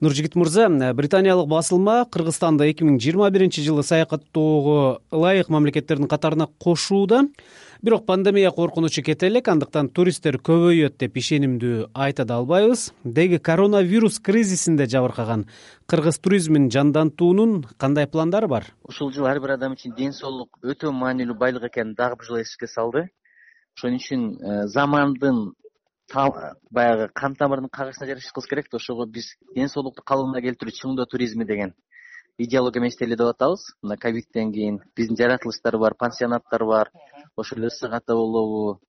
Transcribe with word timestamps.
нуржигит 0.00 0.34
мырза 0.34 0.68
британиялык 0.94 1.48
басылма 1.48 2.04
кыргызстанды 2.10 2.70
эки 2.70 2.84
миң 2.84 2.98
жыйырма 3.00 3.30
биринчи 3.30 3.62
жылы 3.62 3.82
саякаттоого 3.82 5.00
ылайык 5.10 5.48
мамлекеттердин 5.48 6.08
катарына 6.08 6.48
кошууда. 6.58 7.22
Бирок 7.82 8.06
пандемия 8.06 8.50
коркунучу 8.50 9.02
кете 9.02 9.28
элек 9.28 9.48
андыктан 9.48 9.88
туристтер 9.88 10.38
көбөйөт 10.40 10.96
деп 10.98 11.16
ишенимдүү 11.20 11.90
айта 11.94 12.24
да 12.24 12.38
албайбыз. 12.40 12.92
Деги 13.04 13.38
коронавирус 13.38 14.18
кризисинде 14.18 14.86
жабыркаган 14.86 15.44
кыргыз 15.86 16.18
туризмин 16.18 16.70
жандантуунун 16.70 17.66
кандай 17.76 18.06
пландары 18.06 18.48
бар? 18.48 18.64
Ушул 18.82 19.12
жыл 19.12 19.26
ар 19.26 19.40
бир 19.40 19.54
адам 19.58 19.76
үчүн 19.76 19.94
ден 19.94 20.16
соолук 20.16 20.56
өтө 20.64 20.90
маанилүү 20.90 21.36
байлык 21.36 21.68
экенин 21.68 21.94
дагы 21.94 22.16
бир 22.16 22.30
жолу 22.30 22.40
эске 22.40 22.66
салды. 22.66 23.08
Ошон 23.76 24.00
үчүн 24.00 24.24
э, 24.40 24.66
замандын 24.72 25.52
баягы 26.14 27.08
кан 27.14 27.34
тамырынын 27.34 27.70
кагышына 27.70 28.06
жараша 28.06 28.26
иш 28.26 28.32
кылыш 28.32 28.48
керек 28.48 28.66
да 28.70 28.76
ошого 28.76 29.06
биз 29.06 29.26
ден 29.54 29.68
соолукту 29.68 30.02
калыбына 30.02 30.40
келтирүү 30.40 30.72
чыңдоо 30.72 31.06
туризми 31.06 31.44
деген 31.44 31.74
идеология 32.38 32.80
менен 32.80 32.92
иштеле 32.92 33.16
деп 33.16 33.26
атабыз. 33.26 33.64
Мына 33.82 33.96
ковидтен 33.96 34.52
кийин 34.52 34.80
биздин 34.96 35.16
жаратылыштар 35.16 35.78
бар 35.78 35.94
пансионаттар 35.94 36.64
бар. 36.64 36.90
Ошол 37.36 37.58
эле 37.58 37.66
ысык 37.68 37.92
ата 37.92 38.14
болобу 38.14 38.80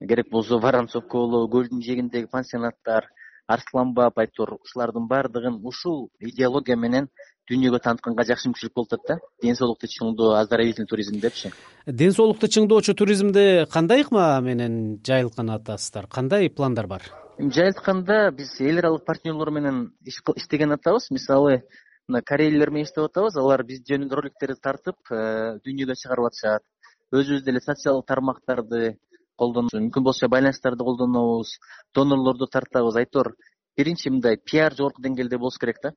керек 0.00 0.30
болсо 0.30 0.58
воронцовка 0.58 1.16
болобу 1.18 1.50
көлдүн 1.52 1.82
жээгиндеги 1.82 2.26
пансионаттар 2.26 3.10
арсланбап 3.46 4.18
айтор 4.18 4.58
ушулардын 4.62 5.08
баардыгын 5.08 5.60
ушул 5.62 6.10
идеология 6.18 6.76
менен 6.76 7.08
дүйнөгө 7.50 7.80
таанытканга 7.84 8.24
жакшы 8.24 8.48
мүмкүнчүлүк 8.48 8.74
болуп 8.78 8.94
атат 8.94 9.08
да. 9.08 9.16
Ден 9.42 9.56
соолукту 9.58 9.88
чыңдоо 9.90 10.38
оздоровительный 10.40 10.88
туризм 10.88 11.18
депчи. 11.20 11.52
Ден 11.86 12.12
соолукту 12.16 12.48
чыңдоочу 12.48 12.94
туризмде 12.96 13.66
кандай 13.70 14.04
ыкма 14.04 14.40
менен 14.40 15.00
жайылтканын 15.04 15.58
атасыздар 15.58 16.08
кандай 16.08 16.48
пландар 16.48 16.86
бар? 16.86 17.02
Эми 17.38 17.52
жайылтканда 17.52 18.30
биз 18.32 18.54
эл 18.60 18.78
аралык 18.78 19.04
партнерлор 19.04 19.50
менен 19.50 19.90
иштеген 20.04 20.72
атабыз. 20.72 21.10
Мисалы 21.10 21.62
мына 22.08 22.22
корейлер 22.22 22.70
менен 22.70 22.88
иштеп 22.88 23.10
атабыз. 23.10 23.36
Алар 23.36 23.64
биз 23.64 23.82
жөнүндө 23.90 24.20
роликтерди 24.20 24.56
тартып 24.62 25.12
э, 25.12 25.58
дүйнөгө 25.64 25.98
чыгарып 26.00 26.30
атышат. 26.30 26.64
Өзүбүз 27.12 27.44
деле 27.44 27.60
социалдык 27.60 28.08
тармактарды 28.08 28.96
колдонуп 29.36 29.74
мүмкүн 29.74 30.04
болсо 30.06 30.28
байланыштарды 30.32 30.84
колдонобуз 30.86 31.58
донорлорду 31.94 32.48
тартабыз. 32.48 32.96
Айтор 32.96 33.34
биринчи 33.76 34.08
мындай 34.08 34.38
пиар 34.38 34.72
жогорку 34.72 35.02
деңгээлде 35.02 35.38
болуш 35.38 35.58
керек 35.60 35.82
да 35.82 35.92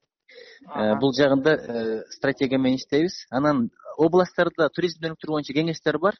бул 1.01 1.13
жагында 1.15 1.53
э, 1.55 2.03
стратегия 2.11 2.57
менен 2.57 2.77
иштейбиз. 2.77 3.25
Анан 3.31 3.69
областтарда 3.97 4.69
туризмди 4.73 5.09
өнүктүрүү 5.09 5.37
боюнча 5.37 5.55
кеңештер 5.57 5.99
бар. 5.99 6.17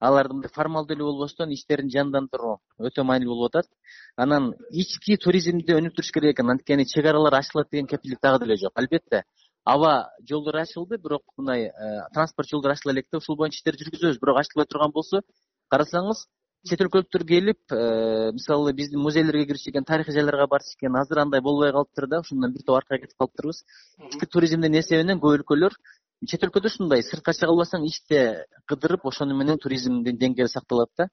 Аларды 0.00 0.34
мындай 0.34 0.50
формалдуу 0.52 0.96
эле 0.96 1.04
болбостон 1.04 1.52
иштерин 1.54 1.90
жандандыруу 1.90 2.58
өтө 2.78 3.04
маанилүү 3.08 3.36
болуп 3.36 3.54
атат. 3.54 3.70
Анан 4.16 4.52
ички 4.70 5.16
туризмди 5.16 5.76
өнүктүрүш 5.78 6.12
керек 6.12 6.36
экен. 6.36 6.50
Анткени 6.50 6.84
чек 6.84 7.06
аралар 7.06 7.38
ачылат 7.40 7.70
деген 7.70 7.86
кепилдик 7.86 8.20
дагы 8.22 8.44
деле 8.44 8.56
жок 8.56 8.72
албетте. 8.74 9.24
Аба 9.64 10.10
жолдору 10.28 10.60
ачылды 10.60 10.98
бирок 10.98 11.22
мындай 11.36 11.68
э, 11.68 11.72
транспорт 12.12 12.48
жолдору 12.50 12.72
ачыла 12.72 12.92
элек 12.92 13.06
да 13.10 13.18
ушул 13.18 13.36
боюнча 13.36 13.58
иштерди 13.62 13.84
жүргүзөбүз. 13.84 14.20
Бирок 14.20 14.40
ачылбай 14.42 14.66
турган 14.66 14.92
болсо 14.92 15.22
карасаңыз 15.72 16.26
чет 16.68 16.80
өлкөлүктөр 16.80 17.24
келип 17.28 17.72
э, 17.72 18.32
мисалы 18.32 18.72
биздин 18.72 19.02
музейлерге 19.04 19.46
киришкен 19.50 19.84
тарыхый 19.84 20.14
жайларга 20.14 20.46
барышкен 20.48 20.96
азыр 20.96 21.20
андай 21.20 21.40
болбой 21.40 21.72
калыптыр 21.72 22.06
да 22.08 22.20
ошондон 22.20 22.52
бир 22.52 22.62
топ 22.62 22.76
аркага 22.76 23.02
кетип 23.02 23.18
калыптырбыз. 23.18 23.64
Ички 24.08 24.26
туризмдин 24.26 24.78
эсебинен 24.80 25.20
көп 25.20 25.40
өлкөлөр 25.40 25.76
чет 26.30 26.44
өлкөдө 26.46 26.70
ушундай 26.72 27.02
сыртка 27.04 27.34
чыга 27.36 27.52
албасаң 27.52 27.84
ичте 27.84 28.46
кыдырып 28.70 29.04
ошону 29.04 29.36
менен 29.36 29.58
туризмдин 29.60 30.16
деңгээли 30.16 30.48
сакталат 30.48 30.88
да. 30.96 31.08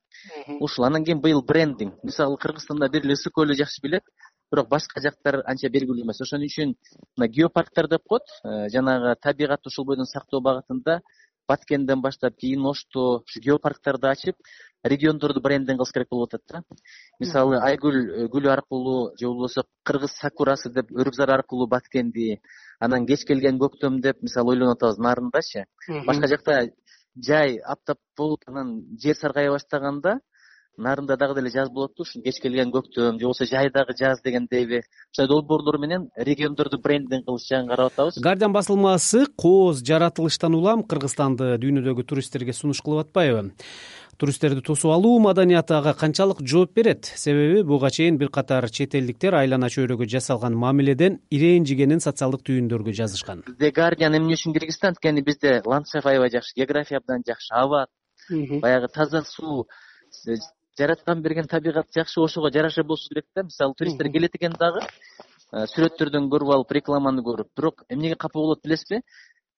Ушул 0.60 0.86
анан 0.86 1.04
кийин 1.04 1.20
быйыл 1.20 1.44
брендинг. 1.44 2.00
Мисалы 2.04 2.38
кыргызстанда 2.38 2.90
бир 2.90 3.04
эле 3.04 3.18
ысык 3.20 3.36
көлү 3.36 3.58
жакшы 3.60 3.84
билет 3.84 4.08
бирок 4.52 4.70
башка 4.70 5.02
жактар 5.02 5.42
анча 5.46 5.70
белгилүү 5.70 6.06
эмес. 6.06 6.22
Ошон 6.22 6.48
үчүн 6.48 6.76
мына 7.18 7.28
геопарктар 7.28 7.90
деп 7.90 8.08
коет 8.08 8.24
э, 8.44 8.70
жанагы 8.70 9.16
табигатты 9.22 9.68
ушул 9.68 9.86
бойдон 9.86 10.06
сактоо 10.06 10.40
багытында 10.40 11.02
баткенден 11.48 12.02
баштап 12.02 12.36
кийин 12.38 12.66
ошто 12.66 13.24
ушу 13.26 13.42
геопарктарды 13.44 14.08
ачып 14.08 14.36
региондорду 14.84 15.42
брендинг 15.42 15.80
кылыш 15.80 15.94
керек 15.94 16.10
болуп 16.10 16.34
атат 16.34 16.42
да. 16.50 16.62
Мисалы 17.20 17.60
айгүл 17.62 17.96
э, 17.96 18.28
гүлү 18.28 18.50
аркылуу 18.50 19.14
же 19.20 19.28
болбосо 19.28 19.64
кыргыз 19.84 20.18
сакурасы 20.18 20.72
деп 20.74 20.92
өрүкзар 20.92 21.30
аркылуу 21.30 21.68
баткенди 21.68 22.42
анан 22.80 23.06
кеч 23.06 23.26
келген 23.26 23.60
көктөм 23.60 24.02
деп 24.02 24.22
мисалы 24.22 24.56
ойлонуп 24.56 24.78
атабыз 24.78 24.98
нарындачы. 24.98 25.66
Башка 26.08 26.28
жакта 26.28 26.60
жай 27.16 27.58
аптап 27.58 28.00
болуп 28.18 28.44
анан 28.48 28.82
жер 28.98 29.16
саргая 29.16 29.52
баштаганда 29.52 30.20
нарында 30.78 31.18
дагы 31.18 31.36
деле 31.36 31.50
жаз 31.50 31.70
болот 31.70 31.94
да 31.98 32.04
ушул 32.04 32.22
кеч 32.24 32.40
келген 32.42 32.72
көктөм 32.72 33.20
же 33.20 33.26
болбосо 33.26 33.46
жайдагы 33.46 33.94
жаз 34.00 34.22
дегендейби 34.24 34.82
ушундай 35.12 35.28
долбоорлор 35.28 35.78
менен 35.78 36.10
региондорду 36.16 36.80
брендинг 36.80 37.26
кылыш 37.26 37.48
жагын 37.48 37.68
карап 37.68 37.92
атабыз. 37.92 38.18
Гардиан 38.18 38.54
басылмасы 38.54 39.26
кооз 39.36 39.84
жаратылыштан 39.84 40.56
улам 40.56 40.84
кыргызстанды 40.84 41.58
дүйнөдөгү 41.62 42.06
туристтерге 42.08 42.54
сунуш 42.54 42.82
кылып 42.82 43.08
атпайбы 43.08 43.52
туристтерди 44.22 44.62
тосуп 44.62 44.92
алуу 44.94 45.18
маданияты 45.20 45.74
ага 45.74 45.96
канчалык 45.98 46.44
жооп 46.46 46.76
берет. 46.78 47.06
Себеби 47.06 47.64
буга 47.66 47.90
чейин 47.90 48.20
бир 48.22 48.30
катар 48.30 48.70
чет 48.70 48.94
элдиктер 48.96 49.34
айлана 49.40 49.70
чөйрөгө 49.74 50.06
жасалган 50.14 50.54
мамиледен 50.54 51.18
ирэнжигенин 51.34 52.04
социалдык 52.06 52.46
түйүндөргө 52.46 52.94
жазышкан. 53.00 53.42
Бизде 53.48 53.72
гардиан 53.72 54.20
эмне 54.20 54.38
үчүн 54.38 54.54
киргизди 54.54 54.92
анткени 54.92 55.26
бизде 55.26 55.62
ландшафт 55.66 56.06
аябай 56.06 56.30
жакшы 56.30 56.54
география 56.56 57.02
абдан 57.02 57.26
жакшы 57.26 57.50
аба 57.58 57.88
баягы 58.62 58.92
таза 58.94 59.24
суу 59.26 59.66
жараткан 60.78 61.22
берген 61.22 61.48
табигат 61.48 61.88
жакшы 61.96 62.22
ошого 62.22 62.52
жараша 62.52 62.84
болушу 62.84 63.10
керек 63.10 63.26
да. 63.36 63.44
Мисалы 63.44 63.74
туристтер 63.78 64.12
келет 64.12 64.36
экен 64.36 64.54
дагы 64.60 64.86
э, 64.86 65.66
сүрөттөрдөн 65.74 66.30
көрүп 66.30 66.54
алып 66.54 66.72
рекламаны 66.78 67.26
көрүп. 67.26 67.50
Бирок 67.58 67.84
эмнеге 67.90 68.16
капа 68.16 68.40
болот 68.40 68.62
билесизби 68.64 69.02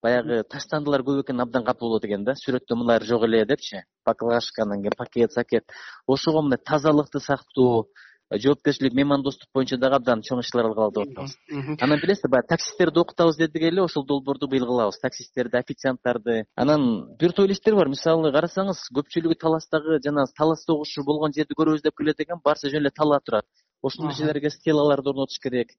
баягы 0.03 0.43
таштандылар 0.43 1.01
көп 1.07 1.23
экенин 1.23 1.45
абдан 1.45 1.63
капа 1.63 1.85
болот 1.85 2.05
экен 2.05 2.25
да. 2.27 2.35
Сүрөттө 2.35 2.75
мулар 2.75 3.03
жок 3.03 3.23
эле 3.27 3.45
депчи. 3.45 3.83
Баклажка 4.05 4.63
анан 4.63 4.81
кийин 4.81 4.97
пакет 4.97 5.31
сакет. 5.31 5.63
Ошого 6.07 6.41
мындай 6.41 6.59
тазалыкты 6.59 7.19
сактоо 7.19 7.87
жоопкерчилик 8.31 8.93
меймандостук 8.93 9.49
боюнча 9.53 9.77
дагы 9.77 9.97
абдан 9.99 10.21
чоң 10.25 10.41
иш 10.41 10.49
чаралар 10.51 10.73
кылалы 10.73 10.93
деп 10.95 11.11
атабыз 11.13 11.81
анан 11.81 11.99
билесизби 12.01 12.31
баягы 12.31 12.47
таксисттерди 12.49 12.99
окутабыз 12.99 13.37
дедик 13.37 13.61
эле 13.61 13.81
ошол 13.83 14.05
долбоорду 14.05 14.47
быйыл 14.47 14.65
кылабыз. 14.65 14.99
Таксисттерди 15.01 15.57
официанттарды. 15.57 16.45
Анан 16.55 17.15
бир 17.19 17.31
топ 17.31 17.45
эле 17.45 17.53
иштер 17.53 17.75
бар. 17.75 17.89
Мисалы 17.89 18.31
карасаңыз 18.33 18.87
көпчүлүгү 18.95 19.37
таластагы 19.39 19.99
жанагы 20.03 20.33
талас 20.37 20.65
согушу 20.65 21.03
болгон 21.03 21.33
жерди 21.35 21.53
көрөбүз 21.57 21.83
деп 21.83 21.97
келет 21.97 22.19
экен 22.19 22.41
баарысы 22.43 22.71
жөн 22.71 22.81
эле 22.81 22.91
талаа 22.91 23.19
турат. 23.19 23.45
Ошондой 23.81 24.15
жерлерге 24.15 24.49
стелаларды 24.49 25.09
орнотуш 25.09 25.39
керек. 25.43 25.75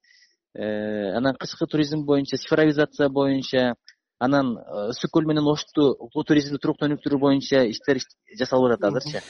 Э, 0.53 1.17
анан 1.17 1.35
кычкы 1.35 1.67
туризм 1.67 2.05
боюнча 2.05 2.37
цифровизация 2.37 3.09
боюнча 3.09 3.75
анан 4.19 4.57
э, 4.57 4.89
ысык 4.91 5.11
көл 5.11 5.27
менен 5.27 5.47
ошту 5.51 5.95
бул 6.13 6.23
туризмди 6.23 6.59
туруктуу 6.61 6.87
өнүктүрүү 6.87 7.19
боюнча 7.19 7.65
иштер 7.67 7.99
жасалып 8.39 8.77
атат 8.77 8.99
азырчы 9.01 9.21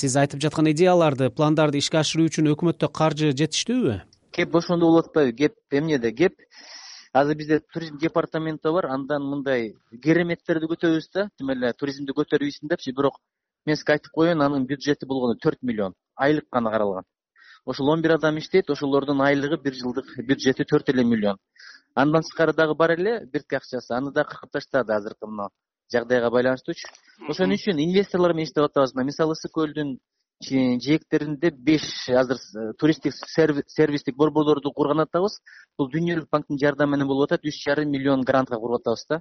сиз 0.00 0.16
айтып 0.16 0.40
жаткан 0.40 0.70
идеяларды 0.72 1.30
пландарды 1.30 1.78
ишке 1.78 2.00
ашыруу 2.00 2.28
үчүн 2.30 2.50
өкмөттө 2.54 2.88
каржы 2.88 3.32
жетиштүүбү? 3.36 4.00
Кеп 4.32 4.54
ошондо 4.56 4.86
болуп 4.86 5.10
атпайбы 5.10 5.36
кеп 5.36 5.56
эмнеде 5.70 6.12
кеп. 6.12 6.36
Азыр 7.12 7.36
бизде 7.36 7.60
туризм 7.72 7.98
департаменти 7.98 8.70
бар 8.72 8.86
андан 8.86 9.24
мындай 9.26 9.74
кереметтерди 10.02 10.70
күтөбүз 10.70 11.10
да. 11.14 11.28
Тим 11.36 11.50
эле 11.50 11.72
туризмди 11.74 12.14
көтөрбөйсүн 12.16 12.70
депчи 12.70 12.94
бирок 12.96 13.18
мен 13.66 13.76
сизге 13.76 13.98
айтып 13.98 14.12
коеюн 14.14 14.42
анын 14.46 14.66
бюджети 14.66 15.06
болгону 15.06 15.36
төрт 15.36 15.58
миллион 15.62 15.96
айлык 16.16 16.46
гана 16.52 16.70
каралган. 16.70 17.04
Ошол 17.66 17.90
он 17.90 18.02
бир 18.02 18.14
адам 18.14 18.38
иштейт 18.38 18.70
ошолордун 18.70 19.20
айлыгы 19.20 19.58
бир 19.58 19.74
жылдык 19.74 20.14
бюджети 20.24 20.64
төрт 20.64 20.88
эле 20.88 21.04
миллион 21.04 21.36
андан 21.94 22.22
тышкары 22.22 22.52
дагы 22.52 22.74
бар 22.74 22.92
эле 22.98 23.26
биртке 23.26 23.56
акчасы 23.56 23.94
аны 23.94 24.12
дагы 24.12 24.30
кыркып 24.30 24.52
таштады 24.52 24.92
азыркы 24.92 25.26
мына 25.26 25.48
жагдайга 25.92 26.30
байланыштуучу 26.30 26.88
ошон 27.28 27.52
үчүн 27.56 27.82
инвесторлор 27.82 28.32
менен 28.34 28.48
иштеп 28.48 28.64
атабыз 28.64 28.94
мына. 28.94 29.06
Мисалы 29.10 29.34
ысык 29.36 29.52
көлдүн 29.52 29.98
жээктеринде 30.40 31.50
беш 31.50 31.84
азыр 32.08 32.38
э, 32.38 32.72
туристтик 32.78 33.12
сервистик 33.14 34.16
борборлорду 34.16 34.72
курган 34.72 35.04
атабыз 35.04 35.40
бул 35.76 35.90
дүйнөлүк 35.92 36.30
банктын 36.30 36.58
жардамы 36.58 36.96
менен 36.96 37.08
болуп 37.08 37.28
атат. 37.28 37.44
Үч 37.44 37.60
жарым 37.66 37.90
миллион 37.90 38.22
грантка 38.22 38.56
куруп 38.56 38.80
атабыз 38.80 39.04
да. 39.08 39.20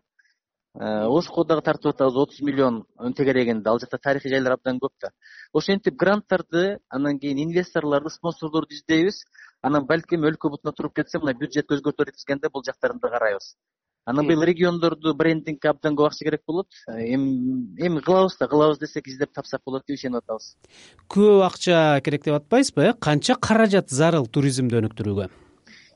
Э, 0.80 1.08
ошко 1.08 1.44
дагы 1.44 1.62
тартып 1.62 1.94
атабыз. 1.94 2.16
Отуз 2.16 2.40
миллион 2.42 2.86
тегерегинде. 3.18 3.70
Ал 3.70 3.80
жакта 3.80 3.98
тарыхый 3.98 4.32
жайлар 4.32 4.56
абдан 4.56 4.80
көп 4.80 4.94
да. 5.02 5.12
Ошентип 5.54 5.96
гранттарды 5.96 6.80
анан 6.90 7.20
кийин 7.20 7.44
инвесторлорду 7.50 8.10
спонсордорду 8.10 8.74
издейбиз 8.74 9.26
анан 9.62 9.86
балким 9.88 10.24
өлкө 10.30 10.52
бутуна 10.54 10.74
туруп 10.76 10.96
кетсе 11.02 11.20
мына 11.20 11.34
бюджетти 11.38 11.76
өзгөртөлүп 11.76 12.14
жеткизгенде 12.14 12.50
бул 12.54 12.64
жактарын 12.66 13.00
да 13.04 13.10
карайбыз. 13.12 13.54
Анан 14.06 14.26
быйыл 14.26 14.44
региондорду 14.48 15.14
брендингке 15.14 15.70
абдан 15.70 15.96
көп 15.96 16.08
акча 16.08 16.26
керек 16.26 16.42
болот. 16.48 16.68
Эми 16.88 17.76
эми 17.78 18.00
кылабыз 18.02 18.38
да 18.40 18.48
кылабыз 18.48 18.80
десек 18.80 19.08
издеп 19.08 19.34
тапсак 19.34 19.62
болот 19.66 19.84
деп 19.88 20.00
ишенип 20.00 20.24
атабыз. 20.24 20.56
Көп 21.08 21.44
акча 21.46 22.02
керек 22.04 22.24
деп 22.24 22.40
атпайсызбы? 22.40 22.88
Э 22.90 22.94
канча 22.94 23.36
каражат 23.36 23.90
зарыл 23.90 24.26
туризмди 24.26 24.80
өнүктүрүүгө? 24.80 25.30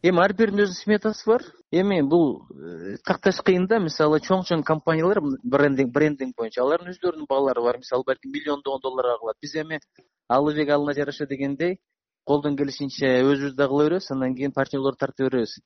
Эми 0.03 0.19
ар 0.19 0.33
биринин 0.33 0.65
өзүнүн 0.65 0.81
сметасы 0.83 1.25
бар. 1.25 1.45
Эми 1.71 2.01
бул 2.01 2.43
э, 2.51 2.97
такташ 3.07 3.39
кыйын 3.41 3.65
да. 3.71 3.79
Мисалы 3.79 4.19
чоң 4.19 4.43
чоң 4.45 4.63
компаниялар 4.67 5.21
брендинг 5.43 5.93
брендинг 5.93 6.35
боюнча 6.37 6.61
алардын 6.61 6.91
өздөрүнүн 6.91 7.25
баалары 7.29 7.63
бар. 7.63 7.79
Мисалы 7.79 8.03
балким 8.05 8.35
миллиондогон 8.35 8.83
долларга 8.83 9.17
кылат. 9.21 9.39
Биз 9.41 9.55
эми 9.55 9.79
алыбек 10.27 10.69
алына 10.69 10.93
жараша 10.93 11.25
дегендей 11.25 11.79
колдон 12.29 12.55
келишинче 12.57 13.09
өзүбүз 13.23 13.55
да 13.55 13.67
кыла 13.67 13.87
беребиз 13.87 14.11
андан 14.11 14.35
кийин 14.35 14.51
партнерлорду 14.51 14.99
тарта 14.99 15.23
беребиз. 15.27 15.57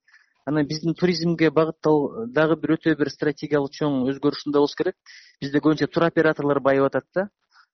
Анан 0.45 0.67
биздин 0.67 0.95
туризмге 0.95 1.49
багытталуу 1.51 2.27
дагы 2.33 2.55
бир 2.61 2.77
өтө 2.77 2.95
бир 2.97 3.09
стратегиялык 3.11 3.73
чоң 3.79 4.05
өзгөрүш 4.11 4.41
ушундай 4.41 4.61
болуш 4.63 4.75
керек. 4.79 4.95
Бизде 5.41 5.59
көбүнчө 5.59 5.89
туроператорлор 5.91 6.61
байып 6.63 6.87
атат 6.87 7.05
да. 7.15 7.27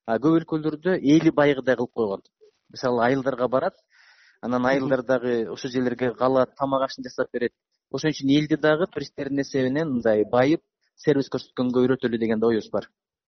А 0.05 0.17
көп 0.17 0.39
өлкөлөрдө 0.41 0.97
эли 0.97 1.31
байыгыдай 1.31 1.77
кылып 1.77 1.93
койгон. 1.93 2.23
Мисалы 2.73 3.03
айылдарга 3.05 3.47
барат 3.47 3.77
анан 4.41 4.65
айылдар 4.65 5.03
дагы 5.03 5.35
ошол 5.53 5.71
жерлерге 5.71 6.13
калат 6.13 6.55
тамак 6.57 6.89
ашын 6.89 7.05
жасап 7.07 7.31
берет. 7.31 7.53
Ошон 7.91 8.11
үчүн 8.11 8.35
элди 8.37 8.57
дагы 8.57 8.89
туристтердин 8.91 9.45
эсебинен 9.45 9.93
мындай 9.93 10.25
байып 10.25 10.61
сервис 11.05 11.29
көрсөткөнгө 11.29 11.85
үйрөтөлү 11.85 12.19
деген 12.19 12.39
да 12.39 12.47
оюбуз 12.47 12.69
бар 12.73 12.89